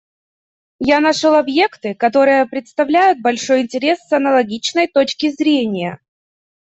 Я 0.79 0.99
нашел 0.99 1.35
объекты, 1.35 1.93
которые 1.93 2.47
представляют 2.47 3.21
большой 3.21 3.61
интерес 3.61 3.99
с 3.99 4.11
аналогичной 4.11 4.87
точки 4.87 5.29
зрения. 5.29 5.99